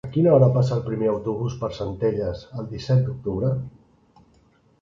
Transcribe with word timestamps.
A 0.05 0.09
quina 0.13 0.29
hora 0.35 0.47
passa 0.53 0.71
el 0.77 0.81
primer 0.85 1.09
autobús 1.11 1.57
per 1.63 1.69
Centelles 1.81 2.41
el 2.63 2.67
disset 2.73 3.07
d'octubre? 3.11 3.53